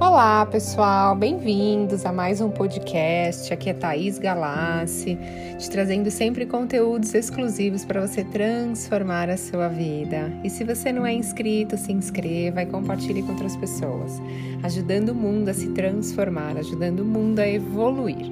Olá, 0.00 0.46
pessoal, 0.46 1.16
bem-vindos 1.16 2.06
a 2.06 2.12
mais 2.12 2.40
um 2.40 2.48
podcast. 2.50 3.52
Aqui 3.52 3.70
é 3.70 3.74
Thaís 3.74 4.16
Galassi, 4.16 5.18
te 5.58 5.68
trazendo 5.68 6.08
sempre 6.08 6.46
conteúdos 6.46 7.12
exclusivos 7.14 7.84
para 7.84 8.06
você 8.06 8.22
transformar 8.22 9.28
a 9.28 9.36
sua 9.36 9.66
vida. 9.66 10.32
E 10.44 10.50
se 10.50 10.62
você 10.62 10.92
não 10.92 11.04
é 11.04 11.12
inscrito, 11.12 11.76
se 11.76 11.90
inscreva 11.90 12.62
e 12.62 12.66
compartilhe 12.66 13.24
com 13.24 13.32
outras 13.32 13.56
pessoas, 13.56 14.22
ajudando 14.62 15.08
o 15.08 15.14
mundo 15.16 15.48
a 15.48 15.54
se 15.54 15.68
transformar, 15.70 16.56
ajudando 16.56 17.00
o 17.00 17.04
mundo 17.04 17.40
a 17.40 17.48
evoluir. 17.48 18.30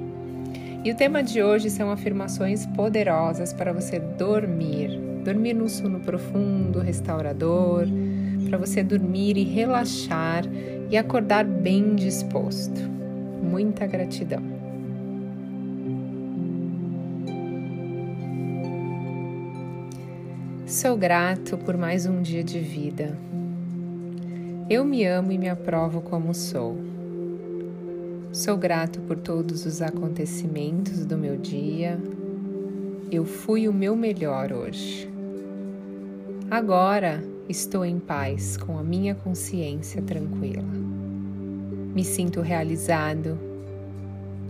E 0.85 0.91
o 0.91 0.95
tema 0.95 1.21
de 1.21 1.43
hoje 1.43 1.69
são 1.69 1.91
afirmações 1.91 2.65
poderosas 2.65 3.51
para 3.51 3.73
você 3.73 3.99
dormir. 3.99 4.97
Dormir 5.25 5.53
num 5.53 5.67
sono 5.67 5.99
profundo, 5.99 6.79
restaurador, 6.79 7.85
para 8.47 8.57
você 8.57 8.81
dormir 8.81 9.37
e 9.37 9.43
relaxar 9.43 10.43
e 10.89 10.97
acordar 10.97 11.43
bem 11.43 11.95
disposto. 11.95 12.79
Muita 13.43 13.85
gratidão. 13.85 14.41
Sou 20.65 20.97
grato 20.97 21.57
por 21.57 21.77
mais 21.77 22.05
um 22.05 22.21
dia 22.21 22.43
de 22.43 22.59
vida. 22.59 23.17
Eu 24.69 24.83
me 24.83 25.05
amo 25.05 25.31
e 25.31 25.37
me 25.37 25.49
aprovo 25.49 26.01
como 26.01 26.33
sou. 26.33 26.77
Sou 28.31 28.57
grato 28.57 28.99
por 29.01 29.17
todos 29.17 29.65
os 29.65 29.81
acontecimentos 29.81 31.05
do 31.05 31.17
meu 31.17 31.37
dia. 31.37 31.97
Eu 33.11 33.25
fui 33.25 33.67
o 33.67 33.73
meu 33.73 33.95
melhor 33.95 34.51
hoje. 34.51 35.09
Agora 36.51 37.23
estou 37.49 37.85
em 37.85 37.97
paz 37.97 38.57
com 38.57 38.77
a 38.77 38.83
minha 38.83 39.15
consciência 39.15 40.01
tranquila. 40.01 40.63
Me 41.95 42.03
sinto 42.03 42.41
realizado. 42.41 43.39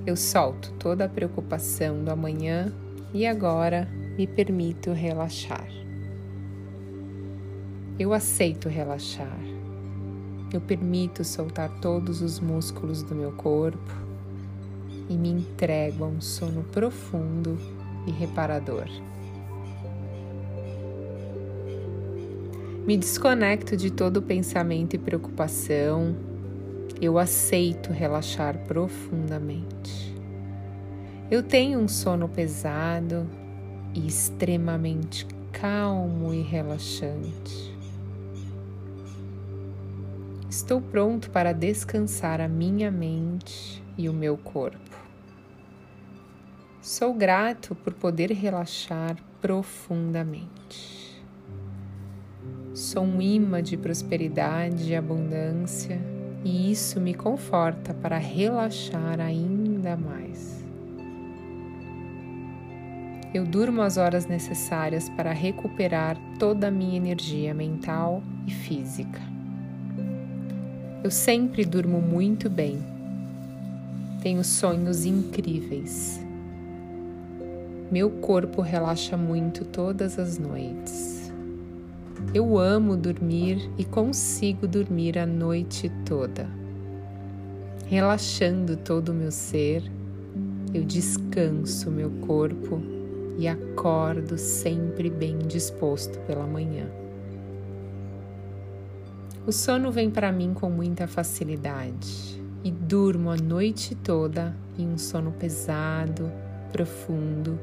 Eu 0.06 0.16
solto 0.16 0.73
toda 0.80 1.06
a 1.06 1.09
preocupação 1.09 2.03
do 2.03 2.09
amanhã 2.09 2.73
e 3.14 3.25
agora 3.25 3.88
me 4.18 4.25
permito 4.25 4.92
relaxar. 4.94 5.68
Eu 8.00 8.14
aceito 8.14 8.68
relaxar. 8.68 9.40
Eu 10.52 10.62
permito 10.62 11.23
soltar 11.23 11.70
todos 11.80 12.22
os 12.22 12.40
músculos 12.40 13.03
do 13.03 13.14
meu 13.14 13.31
corpo 13.34 13.94
e 15.09 15.16
me 15.16 15.30
entrego 15.30 16.03
a 16.03 16.08
um 16.08 16.22
sono 16.22 16.64
profundo 16.64 17.58
e 18.08 18.12
reparador. 18.12 18.88
Me 22.88 22.96
desconecto 22.96 23.76
de 23.76 23.92
todo 23.92 24.22
pensamento 24.22 24.94
e 24.94 24.98
preocupação. 24.98 26.16
Eu 27.02 27.20
aceito 27.20 27.92
relaxar 27.92 28.58
profundamente. 28.60 30.16
Eu 31.30 31.44
tenho 31.44 31.80
um 31.80 31.88
sono 31.90 32.30
pesado 32.30 33.30
e 33.94 34.08
extremamente 34.08 35.28
calmo 35.52 36.34
e 36.34 36.42
relaxante. 36.42 37.78
Estou 40.50 40.80
pronto 40.80 41.30
para 41.30 41.52
descansar 41.52 42.40
a 42.40 42.48
minha 42.48 42.90
mente 42.90 43.84
e 43.98 44.08
o 44.08 44.14
meu 44.14 44.38
corpo. 44.38 44.96
Sou 46.82 47.14
grato 47.14 47.76
por 47.76 47.92
poder 47.92 48.32
relaxar 48.32 49.18
profundamente. 49.42 50.97
Sou 52.78 53.02
um 53.02 53.20
imã 53.20 53.64
de 53.64 53.75
prosperidade 53.75 54.92
e 54.92 54.95
abundância, 54.95 56.00
e 56.45 56.72
isso 56.72 57.02
me 57.02 57.11
conforta 57.11 57.92
para 57.92 58.19
relaxar 58.19 59.19
ainda 59.19 59.97
mais. 59.97 60.64
Eu 63.34 63.46
durmo 63.47 63.81
as 63.81 63.97
horas 63.97 64.28
necessárias 64.28 65.09
para 65.09 65.31
recuperar 65.31 66.19
toda 66.38 66.68
a 66.68 66.72
minha 66.72 66.96
energia 66.96 67.52
mental 67.52 68.22
e 68.46 68.52
física. 68.52 69.22
Eu 71.03 71.09
sempre 71.09 71.66
durmo 71.66 72.00
muito 72.00 72.47
bem. 72.47 72.78
Tenho 74.22 74.44
sonhos 74.44 75.03
incríveis. 75.03 76.23
Meu 77.91 78.12
corpo 78.12 78.62
relaxa 78.62 79.18
muito 79.18 79.66
todas 79.66 80.19
as 80.19 80.38
noites. 80.38 81.27
Eu 82.33 82.57
amo 82.57 82.97
dormir 82.97 83.69
e 83.78 83.85
consigo 83.85 84.67
dormir 84.67 85.19
a 85.19 85.25
noite 85.25 85.88
toda. 86.03 86.50
Relaxando 87.85 88.75
todo 88.75 89.09
o 89.09 89.13
meu 89.13 89.31
ser, 89.31 89.83
eu 90.73 90.83
descanso 90.83 91.91
meu 91.91 92.09
corpo 92.25 92.81
e 93.38 93.47
acordo 93.47 94.35
sempre 94.35 95.11
bem 95.11 95.38
disposto 95.38 96.19
pela 96.22 96.47
manhã. 96.47 96.89
O 99.45 99.51
sono 99.51 99.91
vem 99.91 100.09
para 100.09 100.31
mim 100.31 100.55
com 100.55 100.72
muita 100.72 101.07
facilidade 101.07 102.44
e 102.63 102.72
durmo 102.72 103.29
a 103.29 103.38
noite 103.38 103.94
toda 103.94 104.55
em 104.78 104.88
um 104.88 104.97
sono 104.97 105.31
pesado, 105.31 106.31
profundo 106.72 107.59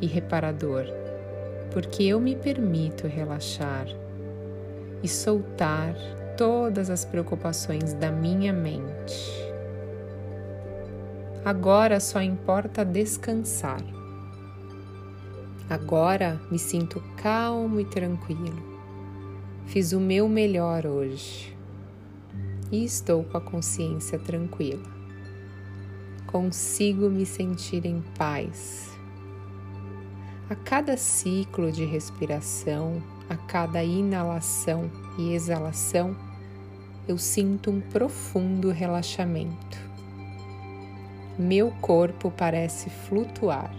e 0.00 0.06
reparador 0.06 1.07
porque 1.72 2.04
eu 2.04 2.20
me 2.20 2.34
permito 2.34 3.06
relaxar 3.06 3.86
e 5.02 5.08
soltar 5.08 5.94
todas 6.36 6.90
as 6.90 7.04
preocupações 7.04 7.94
da 7.94 8.10
minha 8.10 8.52
mente. 8.52 9.48
Agora 11.44 12.00
só 12.00 12.20
importa 12.20 12.84
descansar. 12.84 13.82
Agora 15.68 16.40
me 16.50 16.58
sinto 16.58 17.02
calmo 17.16 17.80
e 17.80 17.84
tranquilo. 17.84 18.78
Fiz 19.66 19.92
o 19.92 20.00
meu 20.00 20.28
melhor 20.28 20.86
hoje 20.86 21.56
e 22.72 22.84
estou 22.84 23.24
com 23.24 23.36
a 23.36 23.40
consciência 23.40 24.18
tranquila. 24.18 24.98
Consigo 26.26 27.08
me 27.08 27.24
sentir 27.24 27.84
em 27.86 28.02
paz 28.16 28.97
a 30.50 30.54
cada 30.54 30.96
ciclo 30.96 31.70
de 31.70 31.84
respiração, 31.84 33.02
a 33.28 33.36
cada 33.36 33.84
inalação 33.84 34.90
e 35.18 35.34
exalação, 35.34 36.16
eu 37.06 37.18
sinto 37.18 37.70
um 37.70 37.80
profundo 37.80 38.70
relaxamento. 38.70 39.78
Meu 41.38 41.70
corpo 41.82 42.30
parece 42.30 42.88
flutuar. 42.88 43.70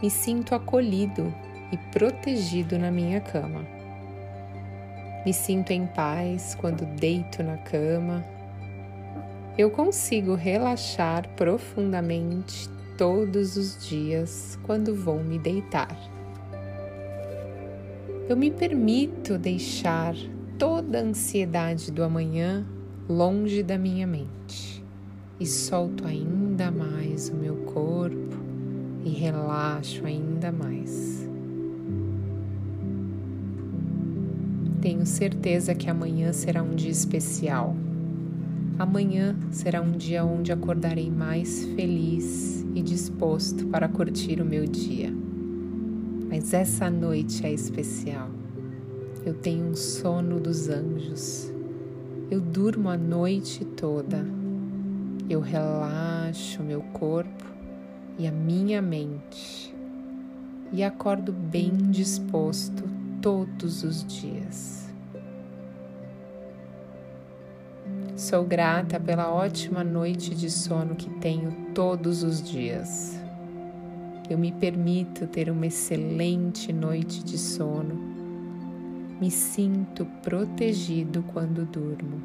Me 0.00 0.08
sinto 0.08 0.54
acolhido 0.54 1.34
e 1.72 1.76
protegido 1.90 2.78
na 2.78 2.92
minha 2.92 3.20
cama. 3.20 3.66
Me 5.26 5.32
sinto 5.32 5.72
em 5.72 5.84
paz 5.84 6.54
quando 6.54 6.86
deito 6.86 7.42
na 7.42 7.56
cama. 7.58 8.24
Eu 9.58 9.68
consigo 9.68 10.36
relaxar 10.36 11.28
profundamente 11.30 12.68
todos 12.96 13.56
os 13.56 13.86
dias 13.86 14.58
quando 14.62 14.94
vou 14.94 15.22
me 15.22 15.38
deitar. 15.38 15.96
Eu 18.28 18.36
me 18.36 18.50
permito 18.50 19.36
deixar 19.36 20.14
toda 20.58 20.98
a 20.98 21.02
ansiedade 21.02 21.92
do 21.92 22.02
amanhã 22.02 22.66
longe 23.08 23.62
da 23.62 23.76
minha 23.76 24.06
mente 24.06 24.82
e 25.38 25.46
solto 25.46 26.06
ainda 26.06 26.70
mais 26.70 27.28
o 27.28 27.34
meu 27.34 27.56
corpo 27.56 28.36
e 29.04 29.10
relaxo 29.10 30.06
ainda 30.06 30.50
mais. 30.50 31.28
Tenho 34.80 35.04
certeza 35.06 35.74
que 35.74 35.88
amanhã 35.88 36.32
será 36.32 36.62
um 36.62 36.74
dia 36.74 36.90
especial. 36.90 37.74
Amanhã 38.78 39.36
será 39.50 39.80
um 39.80 39.92
dia 39.92 40.24
onde 40.24 40.50
acordarei 40.50 41.10
mais 41.10 41.64
feliz 41.76 42.66
e 42.74 42.82
disposto 42.82 43.66
para 43.68 43.88
curtir 43.88 44.40
o 44.40 44.44
meu 44.44 44.66
dia. 44.66 45.12
Mas 46.28 46.52
essa 46.52 46.90
noite 46.90 47.46
é 47.46 47.52
especial. 47.52 48.28
Eu 49.24 49.34
tenho 49.34 49.66
um 49.66 49.76
sono 49.76 50.40
dos 50.40 50.68
anjos. 50.68 51.52
Eu 52.30 52.40
durmo 52.40 52.88
a 52.88 52.96
noite 52.96 53.64
toda. 53.64 54.26
Eu 55.30 55.40
relaxo 55.40 56.62
meu 56.62 56.82
corpo 56.92 57.44
e 58.18 58.26
a 58.26 58.32
minha 58.32 58.82
mente 58.82 59.72
e 60.72 60.82
acordo 60.82 61.32
bem 61.32 61.70
disposto 61.90 62.82
todos 63.22 63.84
os 63.84 64.04
dias. 64.04 64.83
Sou 68.24 68.42
grata 68.42 68.98
pela 68.98 69.30
ótima 69.30 69.84
noite 69.84 70.34
de 70.34 70.50
sono 70.50 70.94
que 70.94 71.10
tenho 71.10 71.54
todos 71.74 72.22
os 72.22 72.42
dias. 72.42 73.20
Eu 74.30 74.38
me 74.38 74.50
permito 74.50 75.26
ter 75.26 75.50
uma 75.50 75.66
excelente 75.66 76.72
noite 76.72 77.22
de 77.22 77.36
sono. 77.36 77.94
Me 79.20 79.30
sinto 79.30 80.06
protegido 80.22 81.22
quando 81.34 81.66
durmo. 81.66 82.22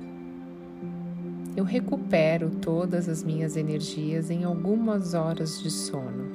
eu 1.58 1.66
recupero 1.66 2.50
todas 2.50 3.10
as 3.10 3.22
minhas 3.22 3.58
energias 3.58 4.32
em 4.32 4.46
algumas 4.46 5.14
horas 5.14 5.62
de 5.62 5.70
sono. 5.70 6.32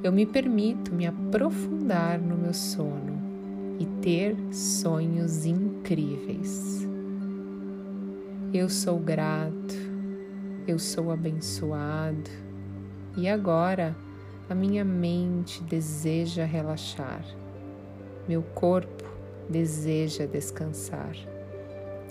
Eu 0.00 0.12
me 0.12 0.26
permito 0.26 0.94
me 0.94 1.08
aprofundar 1.08 2.20
no 2.20 2.36
meu 2.36 2.54
sono 2.54 3.20
e 3.80 3.86
ter 4.00 4.36
sonhos 4.52 5.44
incríveis. 5.44 6.86
Eu 8.54 8.68
sou 8.68 8.98
grato, 8.98 9.74
eu 10.68 10.78
sou 10.78 11.10
abençoado. 11.10 12.28
E 13.16 13.26
agora 13.26 13.96
a 14.46 14.54
minha 14.54 14.84
mente 14.84 15.62
deseja 15.62 16.44
relaxar, 16.44 17.24
meu 18.28 18.42
corpo 18.42 19.04
deseja 19.48 20.26
descansar. 20.26 21.16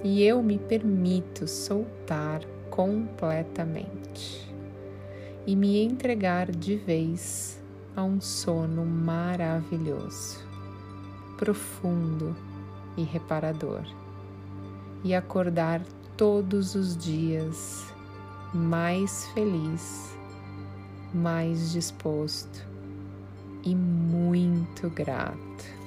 E 0.03 0.23
eu 0.23 0.41
me 0.41 0.57
permito 0.57 1.47
soltar 1.47 2.41
completamente 2.71 4.51
e 5.45 5.55
me 5.55 5.79
entregar 5.83 6.49
de 6.49 6.75
vez 6.75 7.61
a 7.95 8.03
um 8.03 8.19
sono 8.19 8.83
maravilhoso, 8.83 10.39
profundo 11.37 12.35
e 12.97 13.03
reparador, 13.03 13.83
e 15.03 15.13
acordar 15.13 15.83
todos 16.21 16.75
os 16.75 16.95
dias 16.95 17.83
mais 18.53 19.25
feliz, 19.29 20.15
mais 21.11 21.71
disposto 21.71 22.63
e 23.63 23.73
muito 23.73 24.87
grato. 24.91 25.80